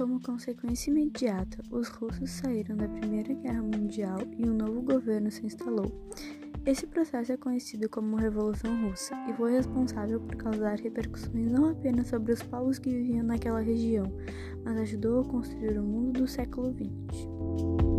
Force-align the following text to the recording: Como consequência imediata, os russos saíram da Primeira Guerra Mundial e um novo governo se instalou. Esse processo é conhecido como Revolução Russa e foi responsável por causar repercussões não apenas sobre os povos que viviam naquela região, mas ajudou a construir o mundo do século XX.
Como 0.00 0.18
consequência 0.18 0.90
imediata, 0.90 1.62
os 1.70 1.88
russos 1.88 2.30
saíram 2.30 2.74
da 2.74 2.88
Primeira 2.88 3.34
Guerra 3.34 3.60
Mundial 3.60 4.20
e 4.38 4.48
um 4.48 4.54
novo 4.54 4.80
governo 4.80 5.30
se 5.30 5.44
instalou. 5.44 6.08
Esse 6.64 6.86
processo 6.86 7.32
é 7.32 7.36
conhecido 7.36 7.86
como 7.86 8.16
Revolução 8.16 8.88
Russa 8.88 9.14
e 9.28 9.34
foi 9.34 9.52
responsável 9.52 10.18
por 10.18 10.36
causar 10.36 10.78
repercussões 10.78 11.52
não 11.52 11.68
apenas 11.68 12.06
sobre 12.06 12.32
os 12.32 12.42
povos 12.42 12.78
que 12.78 12.88
viviam 12.88 13.26
naquela 13.26 13.60
região, 13.60 14.10
mas 14.64 14.78
ajudou 14.78 15.20
a 15.20 15.24
construir 15.26 15.78
o 15.78 15.82
mundo 15.82 16.20
do 16.20 16.26
século 16.26 16.72
XX. 16.72 17.89